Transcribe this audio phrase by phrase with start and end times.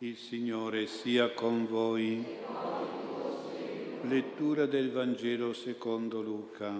[0.00, 2.24] Il Signore sia con voi.
[4.02, 6.72] Lettura del Vangelo secondo Luca.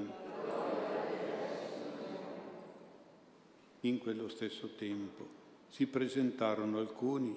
[3.81, 5.27] In quello stesso tempo
[5.67, 7.37] si presentarono alcuni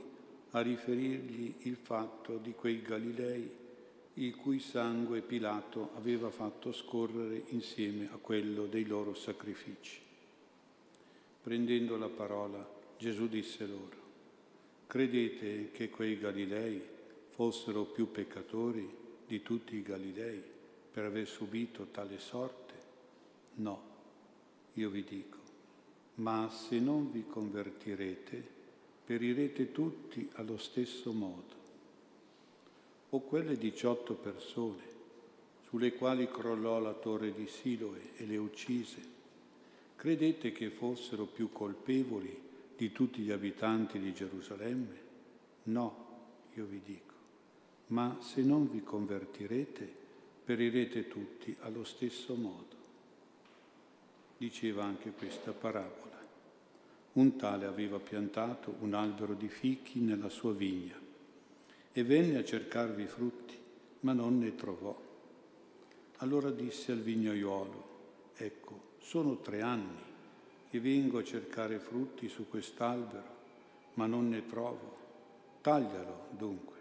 [0.51, 3.49] a riferirgli il fatto di quei Galilei
[4.15, 9.99] il cui sangue Pilato aveva fatto scorrere insieme a quello dei loro sacrifici.
[11.41, 12.69] Prendendo la parola,
[12.99, 14.00] Gesù disse loro,
[14.91, 16.85] Credete che quei Galilei
[17.29, 18.85] fossero più peccatori
[19.25, 20.43] di tutti i Galilei
[20.91, 22.73] per aver subito tale sorte?
[23.53, 23.81] No,
[24.73, 25.37] io vi dico,
[26.15, 28.45] ma se non vi convertirete,
[29.05, 31.55] perirete tutti allo stesso modo.
[33.11, 34.83] O quelle 18 persone
[35.69, 38.99] sulle quali crollò la torre di Siloe e le uccise,
[39.95, 42.49] credete che fossero più colpevoli
[42.81, 44.99] di tutti gli abitanti di Gerusalemme?
[45.65, 46.07] No,
[46.55, 47.13] io vi dico,
[47.89, 49.87] ma se non vi convertirete,
[50.43, 52.75] perirete tutti allo stesso modo.
[54.35, 56.19] Diceva anche questa parabola.
[57.13, 60.99] Un tale aveva piantato un albero di fichi nella sua vigna
[61.91, 63.59] e venne a cercarvi frutti,
[63.99, 64.99] ma non ne trovò.
[66.17, 70.09] Allora disse al vignaiuolo, ecco, sono tre anni
[70.71, 73.39] e vengo a cercare frutti su quest'albero,
[73.95, 74.97] ma non ne trovo.
[75.61, 76.77] Taglialo dunque,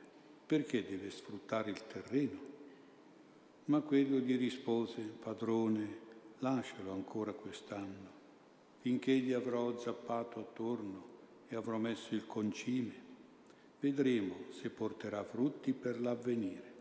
[0.47, 2.39] perché deve sfruttare il terreno?
[3.67, 5.99] Ma quello gli rispose, padrone,
[6.39, 8.19] lascialo ancora quest'anno,
[8.79, 11.05] finché gli avrò zappato attorno
[11.49, 13.09] e avrò messo il concime.
[13.81, 16.73] Vedremo se porterà frutti per l'avvenire,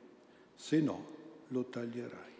[0.56, 1.06] se no
[1.48, 2.34] lo taglierai.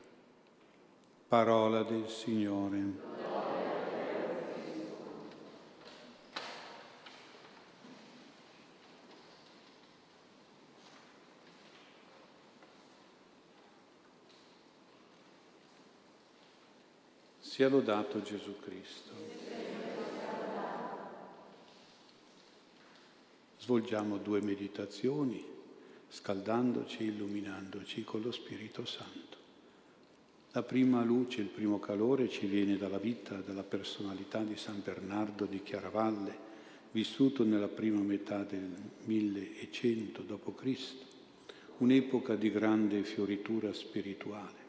[1.28, 3.28] Parola del Signore.
[17.59, 19.12] Sia lodato Gesù Cristo.
[23.59, 25.44] Svolgiamo due meditazioni,
[26.08, 29.38] scaldandoci, illuminandoci con lo Spirito Santo.
[30.53, 35.44] La prima luce, il primo calore ci viene dalla vita, dalla personalità di San Bernardo
[35.44, 36.38] di Chiaravalle,
[36.94, 38.72] vissuto nella prima metà del
[39.03, 40.78] 1100 d.C.,
[41.80, 44.69] un'epoca di grande fioritura spirituale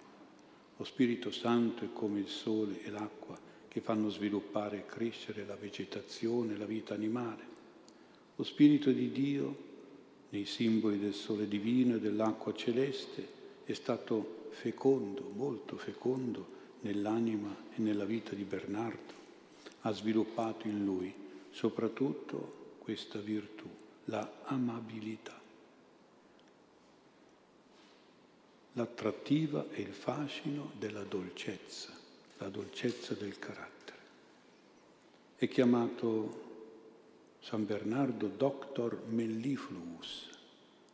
[0.80, 5.54] lo Spirito Santo è come il sole e l'acqua che fanno sviluppare e crescere la
[5.54, 7.44] vegetazione, la vita animale.
[8.34, 9.56] Lo Spirito di Dio,
[10.30, 13.28] nei simboli del sole divino e dell'acqua celeste,
[13.64, 16.46] è stato fecondo, molto fecondo
[16.80, 19.12] nell'anima e nella vita di Bernardo.
[19.82, 21.12] Ha sviluppato in lui
[21.50, 23.68] soprattutto questa virtù,
[24.06, 25.40] la amabilità.
[28.72, 31.92] L'attrattiva e il fascino della dolcezza,
[32.38, 33.98] la dolcezza del carattere.
[35.36, 36.48] È chiamato
[37.41, 40.28] San Bernardo Doctor Mellifluus,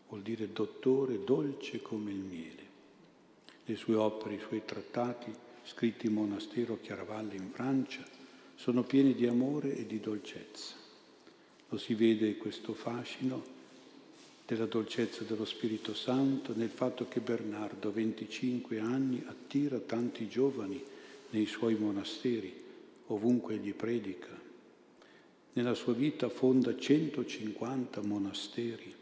[0.09, 2.65] vuol dire dottore dolce come il miele.
[3.65, 5.35] Le sue opere, i suoi trattati,
[5.65, 8.05] scritti in monastero a Chiaravalle in Francia,
[8.55, 10.75] sono pieni di amore e di dolcezza.
[11.69, 13.56] Lo si vede questo fascino
[14.47, 20.81] della dolcezza dello Spirito Santo, nel fatto che Bernardo, a 25 anni, attira tanti giovani
[21.31, 22.55] nei suoi monasteri,
[23.09, 24.29] ovunque egli predica.
[25.55, 28.95] Nella sua vita fonda 150 monasteri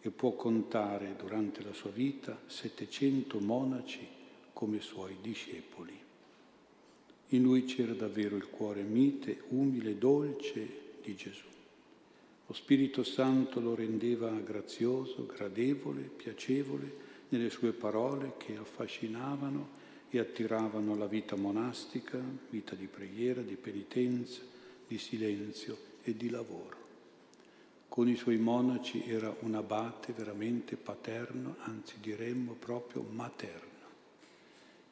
[0.00, 4.06] e può contare durante la sua vita 700 monaci
[4.54, 5.96] come suoi discepoli.
[7.32, 10.66] In lui c'era davvero il cuore mite, umile, dolce
[11.02, 11.57] di Gesù.
[12.48, 19.76] Lo Spirito Santo lo rendeva grazioso, gradevole, piacevole nelle sue parole che affascinavano
[20.08, 24.40] e attiravano la vita monastica, vita di preghiera, di penitenza,
[24.86, 26.76] di silenzio e di lavoro.
[27.86, 33.66] Con i suoi monaci era un abate veramente paterno, anzi diremmo proprio materno.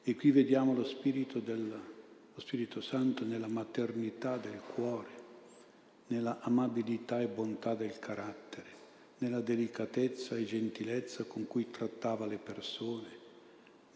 [0.02, 1.70] E qui vediamo lo Spirito, del,
[2.34, 5.15] lo Spirito Santo nella maternità del cuore
[6.08, 8.74] nella amabilità e bontà del carattere,
[9.18, 13.24] nella delicatezza e gentilezza con cui trattava le persone,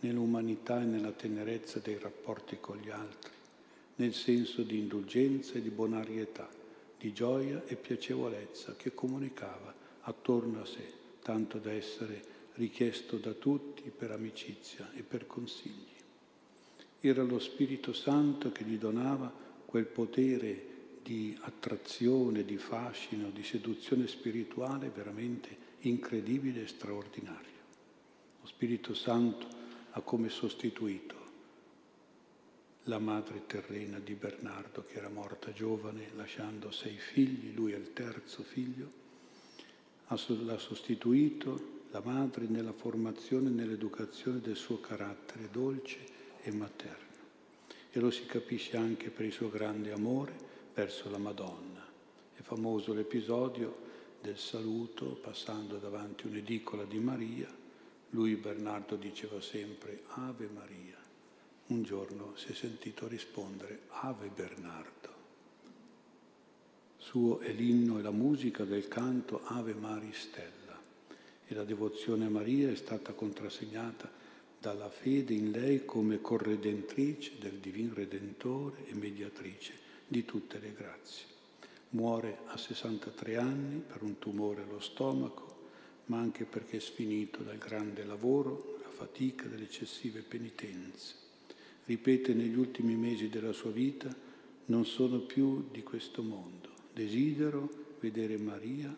[0.00, 3.32] nell'umanità e nella tenerezza dei rapporti con gli altri,
[3.96, 6.48] nel senso di indulgenza e di bonarietà,
[6.98, 10.92] di gioia e piacevolezza che comunicava attorno a sé,
[11.22, 15.88] tanto da essere richiesto da tutti per amicizia e per consigli.
[17.00, 19.32] Era lo Spirito Santo che gli donava
[19.64, 20.68] quel potere
[21.02, 27.58] di attrazione, di fascino, di seduzione spirituale veramente incredibile e straordinario.
[28.40, 29.46] Lo Spirito Santo
[29.90, 31.18] ha come sostituito
[32.84, 37.92] la madre terrena di Bernardo che era morta giovane lasciando sei figli, lui è il
[37.92, 38.98] terzo figlio,
[40.06, 45.98] l'ha sostituito la madre nella formazione e nell'educazione del suo carattere dolce
[46.42, 47.08] e materno.
[47.90, 51.86] E lo si capisce anche per il suo grande amore verso la Madonna.
[52.34, 53.88] È famoso l'episodio
[54.20, 57.48] del saluto passando davanti un'edicola di Maria.
[58.10, 60.98] Lui, Bernardo, diceva sempre Ave Maria.
[61.66, 65.08] Un giorno si è sentito rispondere Ave Bernardo.
[66.96, 70.78] Suo è l'inno e la musica del canto Ave Maria Stella
[71.46, 74.10] e la devozione a Maria è stata contrassegnata
[74.60, 81.24] dalla fede in lei come corredentrice del Divin Redentore e mediatrice di tutte le grazie.
[81.90, 85.68] Muore a 63 anni per un tumore allo stomaco,
[86.06, 91.14] ma anche perché è sfinito dal grande lavoro, la fatica delle eccessive penitenze.
[91.84, 94.12] Ripete negli ultimi mesi della sua vita,
[94.66, 97.68] non sono più di questo mondo, desidero
[98.00, 98.92] vedere Maria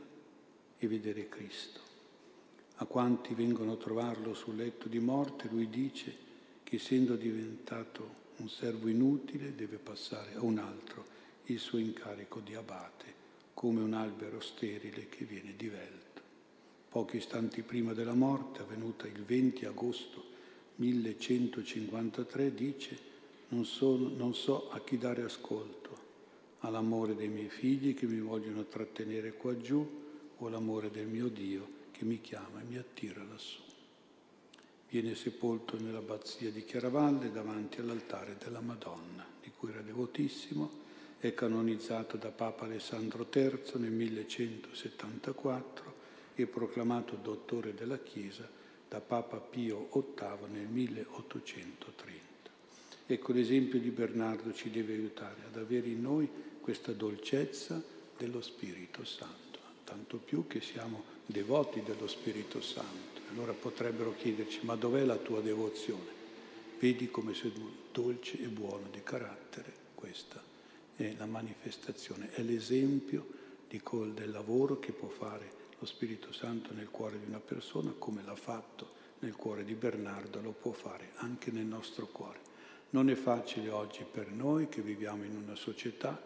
[0.78, 1.80] e vedere Cristo.
[2.76, 6.16] A quanti vengono a trovarlo sul letto di morte, lui dice
[6.64, 11.05] che essendo diventato un servo inutile deve passare a un altro
[11.46, 13.20] il suo incarico di abate,
[13.55, 16.20] come un albero sterile che viene divelto.
[16.88, 20.25] Pochi istanti prima della morte, avvenuta il 20 agosto
[20.76, 23.11] 1153, dice
[23.49, 25.99] non, sono, non so a chi dare ascolto,
[26.61, 30.00] all'amore dei miei figli che mi vogliono trattenere qua giù
[30.37, 33.71] o all'amore del mio Dio che mi chiama e mi attira lassù.
[34.92, 40.70] Viene sepolto nell'abbazia di Chiaravalle davanti all'altare della Madonna, di cui era devotissimo,
[41.16, 45.94] è canonizzato da Papa Alessandro III nel 1174
[46.34, 48.46] e proclamato dottore della Chiesa
[48.86, 52.50] da Papa Pio VIII nel 1830.
[53.06, 56.28] Ecco l'esempio di Bernardo ci deve aiutare ad avere in noi
[56.60, 57.82] questa dolcezza
[58.18, 59.51] dello Spirito Santo,
[59.84, 63.20] tanto più che siamo devoti dello Spirito Santo.
[63.31, 66.20] Allora potrebbero chiederci, ma dov'è la tua devozione?
[66.79, 67.52] Vedi come sei
[67.93, 70.43] dolce e buono di carattere, questa
[70.96, 73.40] è la manifestazione, è l'esempio
[73.82, 78.23] col, del lavoro che può fare lo Spirito Santo nel cuore di una persona, come
[78.23, 82.40] l'ha fatto nel cuore di Bernardo, lo può fare anche nel nostro cuore.
[82.90, 86.20] Non è facile oggi per noi che viviamo in una società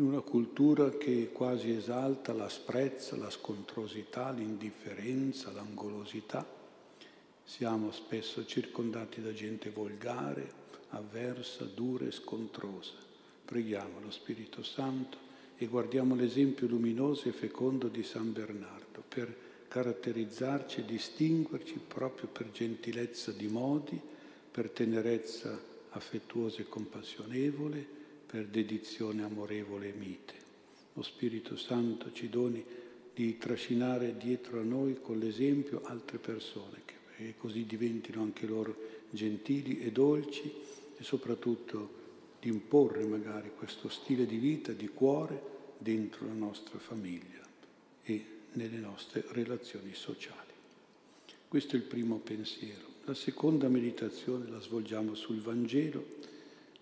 [0.00, 6.46] in una cultura che quasi esalta l'asprezza, la scontrosità, l'indifferenza, l'angolosità.
[7.44, 10.50] Siamo spesso circondati da gente volgare,
[10.90, 12.92] avversa, dura e scontrosa.
[13.44, 15.18] Preghiamo lo Spirito Santo
[15.58, 19.36] e guardiamo l'esempio luminoso e fecondo di San Bernardo per
[19.68, 24.00] caratterizzarci e distinguerci proprio per gentilezza di modi,
[24.50, 25.60] per tenerezza
[25.90, 27.99] affettuosa e compassionevole,
[28.30, 30.34] per dedizione amorevole e mite.
[30.92, 32.64] Lo Spirito Santo ci doni
[33.12, 36.82] di trascinare dietro a noi con l'esempio altre persone,
[37.16, 38.76] che così diventino anche loro
[39.10, 40.48] gentili e dolci
[40.96, 41.98] e soprattutto
[42.40, 47.44] di imporre magari questo stile di vita, di cuore, dentro la nostra famiglia
[48.04, 50.52] e nelle nostre relazioni sociali.
[51.48, 52.86] Questo è il primo pensiero.
[53.06, 56.18] La seconda meditazione la svolgiamo sul Vangelo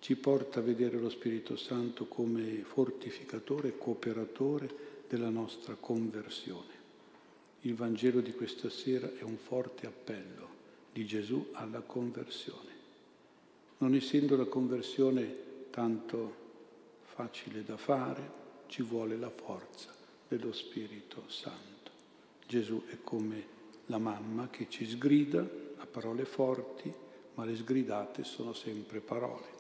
[0.00, 6.76] ci porta a vedere lo Spirito Santo come fortificatore e cooperatore della nostra conversione.
[7.62, 10.48] Il Vangelo di questa sera è un forte appello
[10.92, 12.76] di Gesù alla conversione.
[13.78, 16.46] Non essendo la conversione tanto
[17.02, 18.36] facile da fare,
[18.68, 19.92] ci vuole la forza
[20.28, 21.90] dello Spirito Santo.
[22.46, 25.40] Gesù è come la mamma che ci sgrida
[25.76, 26.92] a parole forti,
[27.34, 29.57] ma le sgridate sono sempre parole.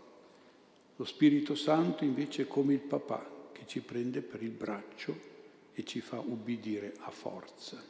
[0.98, 5.16] Lo Spirito Santo invece è come il papà che ci prende per il braccio
[5.72, 7.80] e ci fa ubbidire a forza.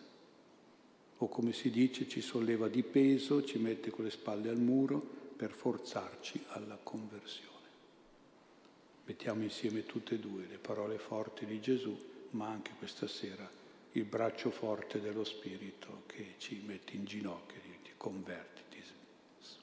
[1.17, 5.01] O come si dice, ci solleva di peso, ci mette con le spalle al muro
[5.35, 7.47] per forzarci alla conversione.
[9.07, 11.99] Mettiamo insieme tutte e due le parole forti di Gesù,
[12.33, 13.51] ma anche questa sera
[13.93, 18.83] il braccio forte dello Spirito che ci mette in ginocchio, ti converti, ti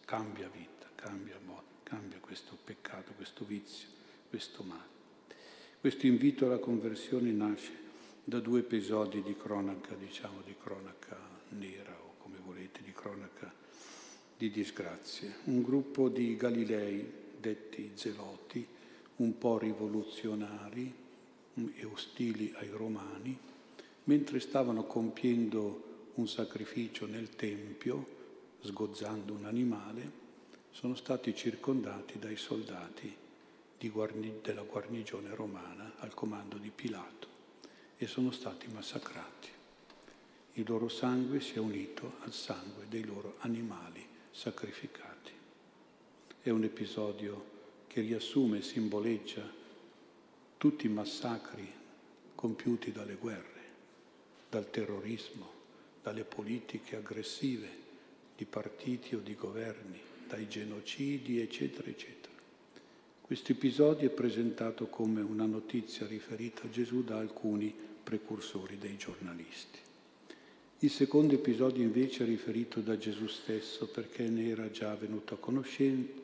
[0.03, 1.35] cambia vita, cambia
[1.85, 2.94] cambia questo peccato,
[3.25, 3.87] questo vizio,
[4.29, 4.93] questo male.
[5.81, 7.71] Questo invito alla conversione nasce
[8.23, 11.17] da due episodi di cronaca, diciamo di cronaca
[11.49, 13.51] nera o come volete, di cronaca
[14.37, 15.37] di disgrazie.
[15.45, 17.03] Un gruppo di Galilei,
[17.39, 18.63] detti zeloti,
[19.15, 20.93] un po' rivoluzionari
[21.59, 23.35] mm, e ostili ai romani,
[24.03, 28.05] mentre stavano compiendo un sacrificio nel Tempio,
[28.59, 30.24] sgozzando un animale,
[30.75, 33.15] sono stati circondati dai soldati
[33.87, 37.27] guarni, della guarnigione romana al comando di Pilato
[37.97, 39.49] e sono stati massacrati.
[40.53, 45.31] Il loro sangue si è unito al sangue dei loro animali sacrificati.
[46.41, 47.53] È un episodio
[47.87, 49.49] che riassume e simboleggia
[50.57, 51.71] tutti i massacri
[52.35, 53.61] compiuti dalle guerre,
[54.49, 55.51] dal terrorismo,
[56.03, 57.69] dalle politiche aggressive
[58.35, 62.33] di partiti o di governi, dai genocidi, eccetera, eccetera.
[63.21, 69.79] Questo episodio è presentato come una notizia riferita a Gesù da alcuni precursori dei giornalisti.
[70.79, 75.37] Il secondo episodio invece è riferito da Gesù stesso perché ne era già venuto a
[75.37, 76.21] conoscenza.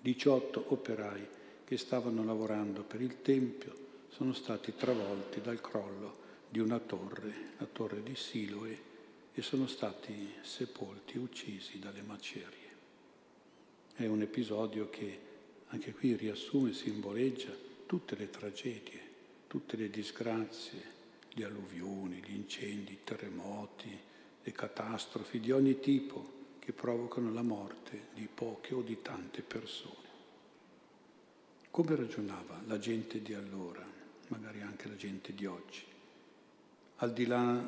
[0.00, 1.26] 18 operai
[1.64, 3.74] che stavano lavorando per il Tempio
[4.08, 8.92] sono stati travolti dal crollo di una torre, la torre di Siloe,
[9.34, 12.63] e sono stati sepolti, uccisi dalle macerie.
[13.96, 15.20] È un episodio che
[15.68, 17.52] anche qui riassume simboleggia
[17.86, 19.00] tutte le tragedie,
[19.46, 20.82] tutte le disgrazie,
[21.34, 23.96] le alluvioni, gli incendi, i terremoti,
[24.42, 30.08] le catastrofi di ogni tipo che provocano la morte di poche o di tante persone.
[31.70, 33.86] Come ragionava la gente di allora,
[34.26, 35.84] magari anche la gente di oggi?
[36.96, 37.64] Al di là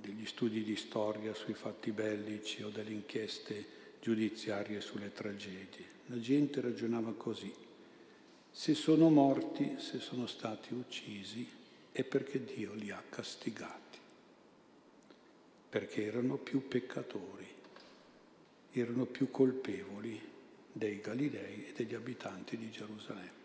[0.00, 5.96] degli studi di storia sui fatti bellici o delle inchieste giudiziarie sulle tragedie.
[6.06, 7.52] La gente ragionava così.
[8.50, 11.46] Se sono morti, se sono stati uccisi,
[11.92, 13.98] è perché Dio li ha castigati,
[15.68, 17.46] perché erano più peccatori,
[18.72, 20.20] erano più colpevoli
[20.72, 23.36] dei Galilei e degli abitanti di Gerusalemme.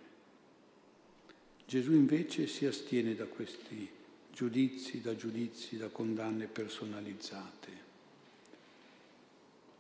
[1.66, 3.90] Gesù invece si astiene da questi
[4.32, 7.92] giudizi, da giudizi, da condanne personalizzate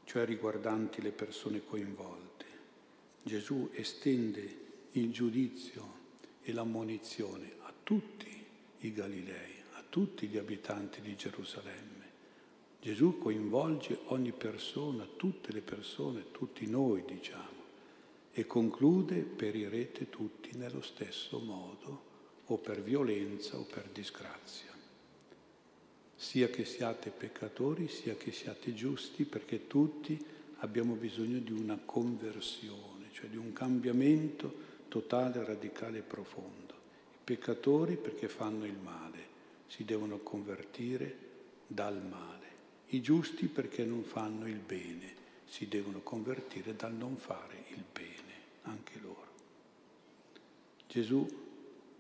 [0.05, 2.45] cioè riguardanti le persone coinvolte.
[3.23, 6.01] Gesù estende il giudizio
[6.41, 8.45] e l'ammonizione a tutti
[8.79, 11.91] i Galilei, a tutti gli abitanti di Gerusalemme.
[12.81, 17.61] Gesù coinvolge ogni persona, tutte le persone, tutti noi diciamo,
[18.33, 22.11] e conclude perirete tutti nello stesso modo,
[22.47, 24.72] o per violenza o per disgrazia
[26.23, 30.17] sia che siate peccatori, sia che siate giusti, perché tutti
[30.59, 36.73] abbiamo bisogno di una conversione, cioè di un cambiamento totale, radicale e profondo.
[37.13, 39.27] I peccatori perché fanno il male,
[39.67, 41.17] si devono convertire
[41.67, 42.47] dal male.
[42.87, 45.13] I giusti perché non fanno il bene,
[45.45, 49.31] si devono convertire dal non fare il bene, anche loro.
[50.87, 51.27] Gesù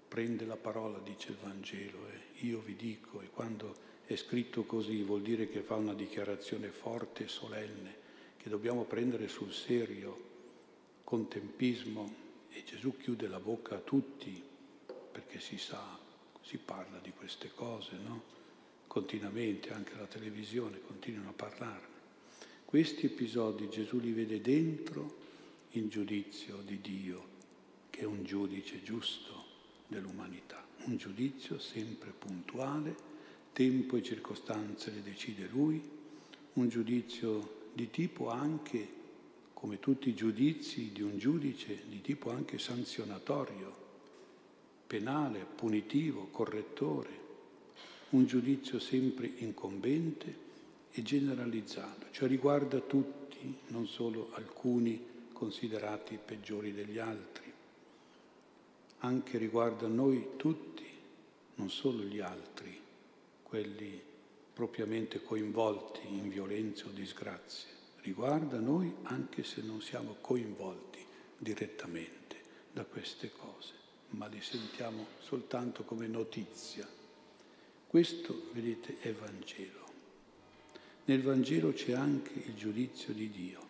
[0.07, 5.01] prende la parola, dice il Vangelo, e io vi dico, e quando è scritto così,
[5.01, 8.01] vuol dire che fa una dichiarazione forte e solenne,
[8.37, 10.31] che dobbiamo prendere sul serio,
[11.03, 14.41] con tempismo, e Gesù chiude la bocca a tutti,
[15.11, 15.97] perché si sa,
[16.41, 18.21] si parla di queste cose, no?
[18.87, 21.91] Continuamente, anche la televisione continuano a parlarne.
[22.65, 25.21] Questi episodi Gesù li vede dentro
[25.71, 27.27] il giudizio di Dio,
[27.89, 29.45] che è un giudice giusto
[29.87, 33.11] dell'umanità, un giudizio sempre puntuale,
[33.53, 35.81] tempo e circostanze le decide lui,
[36.53, 39.01] un giudizio di tipo anche,
[39.53, 43.81] come tutti i giudizi di un giudice, di tipo anche sanzionatorio,
[44.87, 47.21] penale, punitivo, correttore,
[48.09, 50.41] un giudizio sempre incombente
[50.91, 57.51] e generalizzato, cioè riguarda tutti, non solo alcuni considerati peggiori degli altri,
[58.99, 60.85] anche riguarda noi tutti,
[61.55, 62.81] non solo gli altri
[63.53, 64.01] quelli
[64.51, 67.69] propriamente coinvolti in violenze o disgrazie,
[68.01, 71.05] riguarda noi anche se non siamo coinvolti
[71.37, 72.35] direttamente
[72.71, 73.73] da queste cose,
[74.09, 76.87] ma li sentiamo soltanto come notizia.
[77.85, 79.85] Questo, vedete, è Vangelo.
[81.05, 83.67] Nel Vangelo c'è anche il giudizio di Dio,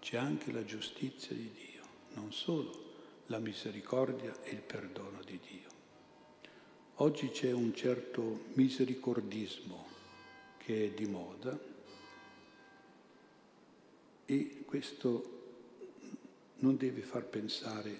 [0.00, 1.82] c'è anche la giustizia di Dio,
[2.14, 2.94] non solo
[3.26, 5.73] la misericordia e il perdono di Dio.
[6.98, 9.84] Oggi c'è un certo misericordismo
[10.58, 11.58] che è di moda
[14.24, 15.30] e questo
[16.58, 17.98] non deve far pensare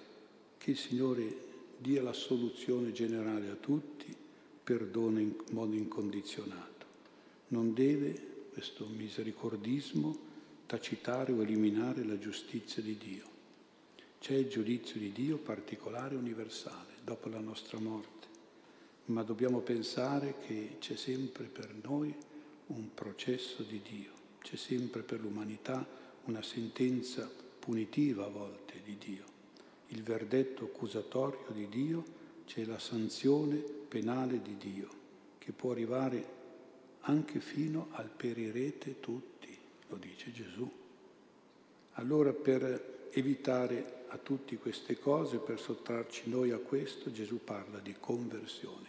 [0.57, 1.43] che il Signore
[1.77, 4.15] dia la soluzione generale a tutti,
[4.63, 6.85] perdona in modo incondizionato.
[7.49, 10.17] Non deve questo misericordismo
[10.65, 13.25] tacitare o eliminare la giustizia di Dio.
[14.19, 18.24] c'è il giudizio di Dio particolare, universale, dopo la nostra morte,
[19.05, 22.13] ma dobbiamo pensare che c'è sempre per noi
[22.67, 25.85] un processo di Dio, c'è sempre per l'umanità
[26.25, 29.23] una sentenza punitiva a volte di Dio.
[29.89, 32.03] Il verdetto accusatorio di Dio
[32.45, 34.89] c'è la sanzione penale di Dio,
[35.37, 36.33] che può arrivare
[37.01, 39.55] anche fino al perirete tutti,
[39.89, 40.69] lo dice Gesù.
[41.93, 47.95] Allora per evitare a tutte queste cose, per sottrarci noi a questo, Gesù parla di
[47.99, 48.87] conversione,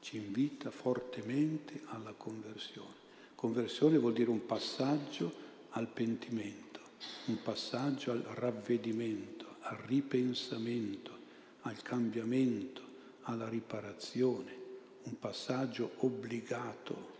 [0.00, 2.98] ci invita fortemente alla conversione.
[3.34, 6.80] Conversione vuol dire un passaggio al pentimento,
[7.26, 11.16] un passaggio al ravvedimento, al ripensamento,
[11.62, 12.82] al cambiamento,
[13.22, 14.56] alla riparazione,
[15.04, 17.18] un passaggio obbligato,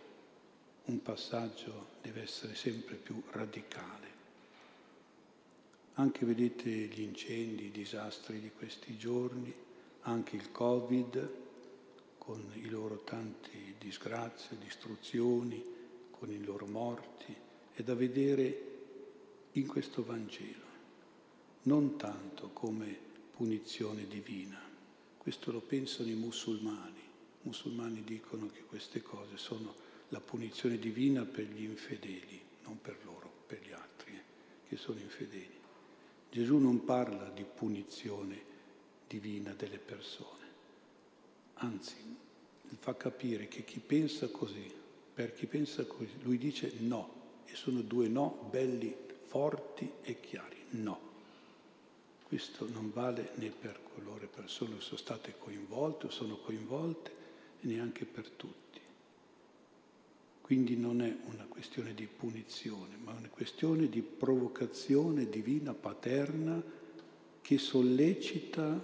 [0.86, 4.08] un passaggio deve essere sempre più radicale.
[5.94, 9.52] Anche vedete gli incendi, i disastri di questi giorni,
[10.02, 11.48] anche il Covid
[12.30, 15.64] con i loro tanti disgrazie, distruzioni,
[16.12, 17.34] con i loro morti,
[17.72, 18.68] è da vedere
[19.54, 20.64] in questo Vangelo,
[21.62, 22.96] non tanto come
[23.32, 24.62] punizione divina.
[25.18, 27.00] Questo lo pensano i musulmani.
[27.00, 29.74] I musulmani dicono che queste cose sono
[30.10, 35.00] la punizione divina per gli infedeli, non per loro, per gli altri eh, che sono
[35.00, 35.58] infedeli.
[36.30, 38.40] Gesù non parla di punizione
[39.08, 40.39] divina delle persone,
[41.60, 41.96] anzi
[42.78, 44.70] fa capire che chi pensa così,
[45.12, 48.94] per chi pensa così, lui dice no, e sono due no belli,
[49.26, 51.08] forti e chiari, no.
[52.22, 57.18] Questo non vale né per coloro persone che sono state coinvolte o sono coinvolte,
[57.60, 58.80] neanche per tutti.
[60.40, 66.62] Quindi non è una questione di punizione, ma una questione di provocazione divina, paterna,
[67.40, 68.80] che sollecita,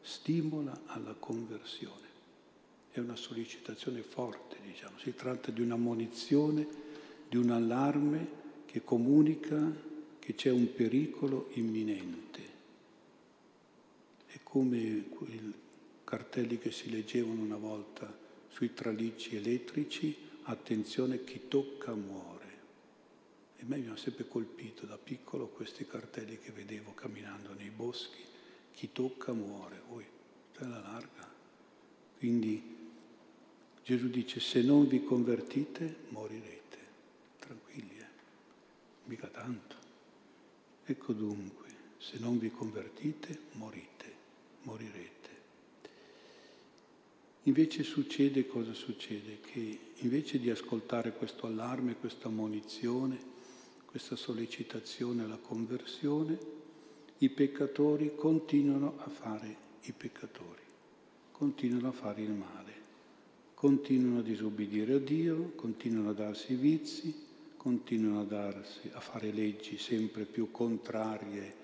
[0.00, 2.09] stimola alla conversione.
[2.92, 4.98] È una sollecitazione forte, diciamo.
[4.98, 6.66] Si tratta di un'ammonizione,
[7.28, 9.88] di un allarme che comunica
[10.18, 12.40] che c'è un pericolo imminente.
[14.26, 15.54] È come i
[16.02, 18.12] cartelli che si leggevano una volta
[18.48, 22.48] sui tralicci elettrici attenzione chi tocca muore.
[23.56, 28.22] E me mi hanno sempre colpito da piccolo questi cartelli che vedevo camminando nei boschi,
[28.72, 30.04] chi tocca muore, voi,
[30.52, 31.28] te la larga.
[32.18, 32.78] Quindi
[33.90, 36.78] Gesù dice se non vi convertite morirete,
[37.40, 38.06] tranquilli, eh?
[39.06, 39.74] mica tanto.
[40.84, 41.66] Ecco dunque,
[41.98, 44.14] se non vi convertite morite,
[44.62, 45.28] morirete.
[47.42, 49.40] Invece succede cosa succede?
[49.40, 53.18] Che invece di ascoltare questo allarme, questa ammonizione,
[53.86, 56.38] questa sollecitazione alla conversione,
[57.18, 60.62] i peccatori continuano a fare i peccatori,
[61.32, 62.80] continuano a fare il male,
[63.60, 67.14] continuano a disobbedire a Dio, continuano a darsi vizi,
[67.58, 71.54] continuano a, darsi, a fare leggi sempre più contrarie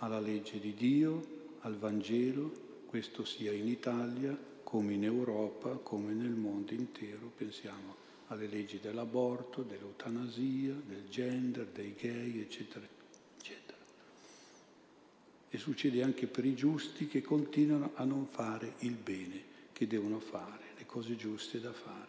[0.00, 6.34] alla legge di Dio, al Vangelo, questo sia in Italia, come in Europa, come nel
[6.34, 7.94] mondo intero, pensiamo
[8.26, 12.86] alle leggi dell'aborto, dell'eutanasia, del gender, dei gay, eccetera,
[13.38, 13.78] eccetera.
[15.48, 20.20] E succede anche per i giusti che continuano a non fare il bene che devono
[20.20, 20.65] fare,
[20.96, 22.08] cose giuste da fare,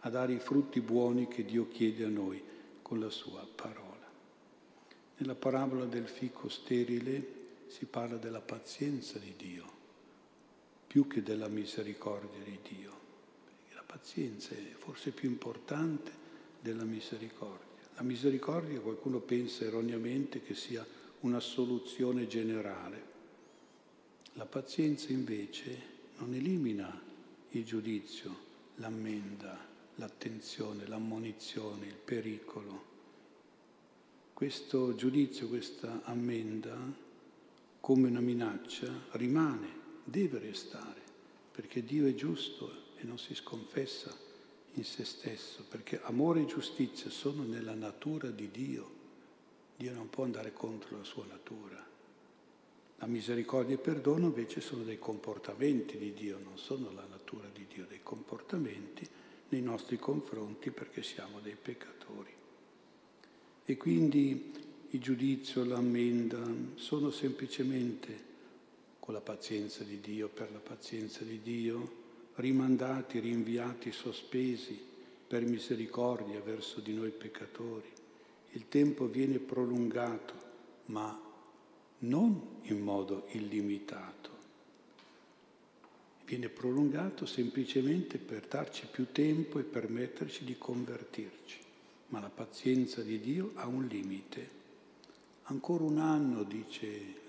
[0.00, 2.42] a dare i frutti buoni che Dio chiede a noi
[2.82, 4.06] con la sua parola.
[5.16, 7.26] Nella parabola del fico sterile
[7.68, 9.64] si parla della pazienza di Dio
[10.86, 12.92] più che della misericordia di Dio.
[13.72, 16.12] La pazienza è forse più importante
[16.60, 17.64] della misericordia.
[17.94, 20.86] La misericordia qualcuno pensa erroneamente che sia
[21.20, 23.02] una soluzione generale.
[24.34, 27.05] La pazienza invece non elimina
[27.56, 28.34] il giudizio,
[28.76, 29.58] l'ammenda,
[29.94, 32.94] l'attenzione, l'ammonizione, il pericolo.
[34.34, 36.76] Questo giudizio, questa ammenda,
[37.80, 41.00] come una minaccia, rimane deve restare,
[41.50, 44.14] perché Dio è giusto e non si sconfessa
[44.74, 48.94] in se stesso, perché amore e giustizia sono nella natura di Dio.
[49.76, 51.95] Dio non può andare contro la sua natura.
[52.98, 57.48] La misericordia e il perdono invece sono dei comportamenti di Dio, non sono la natura
[57.52, 59.06] di Dio, dei comportamenti
[59.50, 62.32] nei nostri confronti perché siamo dei peccatori.
[63.64, 64.52] E quindi
[64.90, 66.40] il giudizio, l'ammenda
[66.76, 68.24] sono semplicemente
[68.98, 72.04] con la pazienza di Dio, per la pazienza di Dio,
[72.36, 74.78] rimandati, rinviati, sospesi
[75.26, 77.88] per misericordia verso di noi peccatori.
[78.52, 80.34] Il tempo viene prolungato,
[80.86, 81.25] ma
[81.98, 84.34] non in modo illimitato.
[86.24, 91.58] Viene prolungato semplicemente per darci più tempo e permetterci di convertirci.
[92.08, 94.50] Ma la pazienza di Dio ha un limite.
[95.44, 97.22] Ancora un anno, dice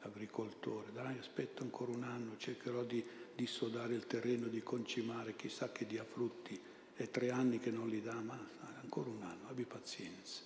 [0.00, 5.70] l'agricoltore, dai, aspetta ancora un anno, cercherò di, di sodare il terreno, di concimare, chissà
[5.70, 6.60] che dia frutti.
[6.94, 8.36] È tre anni che non li dà, ma
[8.80, 10.42] ancora un anno, abbi pazienza.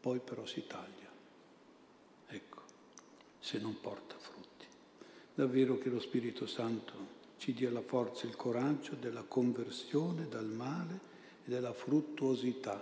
[0.00, 1.01] Poi però si taglia.
[3.42, 4.66] Se non porta frutti.
[5.34, 10.46] Davvero che lo Spirito Santo ci dia la forza e il coraggio della conversione dal
[10.46, 11.00] male
[11.44, 12.80] e della fruttuosità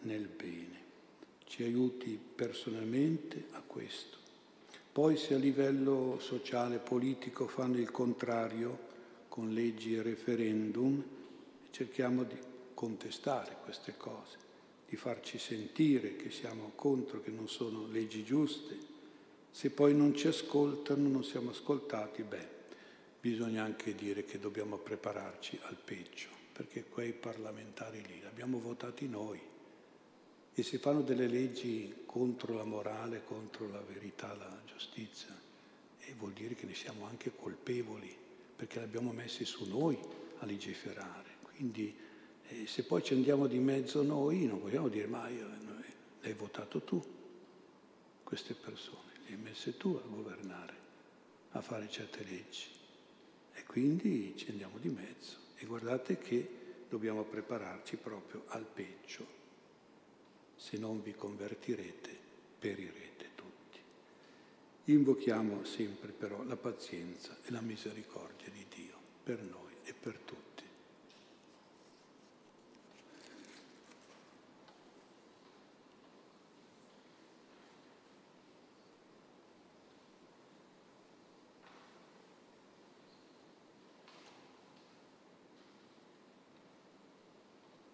[0.00, 0.80] nel bene.
[1.46, 4.18] Ci aiuti personalmente a questo.
[4.92, 8.90] Poi se a livello sociale, politico fanno il contrario
[9.28, 11.02] con leggi e referendum,
[11.70, 12.36] cerchiamo di
[12.74, 14.36] contestare queste cose,
[14.86, 18.91] di farci sentire che siamo contro, che non sono leggi giuste.
[19.52, 22.48] Se poi non ci ascoltano, non siamo ascoltati, beh,
[23.20, 29.06] bisogna anche dire che dobbiamo prepararci al peggio, perché quei parlamentari lì li abbiamo votati
[29.06, 29.40] noi.
[30.54, 35.38] E se fanno delle leggi contro la morale, contro la verità, la giustizia,
[36.00, 38.12] e vuol dire che ne siamo anche colpevoli,
[38.56, 39.96] perché li abbiamo messi su noi
[40.38, 41.36] a legiferare.
[41.42, 41.94] Quindi
[42.52, 45.84] e se poi ci andiamo di mezzo noi, non vogliamo dire, ma io, noi,
[46.20, 47.02] l'hai votato tu,
[48.24, 50.74] queste persone, le hai messe tu a governare,
[51.52, 52.66] a fare certe leggi.
[53.54, 55.36] E quindi ci andiamo di mezzo.
[55.56, 59.40] E guardate che dobbiamo prepararci proprio al peggio.
[60.56, 62.16] Se non vi convertirete,
[62.58, 63.78] perirete tutti.
[64.84, 70.41] Invochiamo sempre però la pazienza e la misericordia di Dio per noi e per tutti.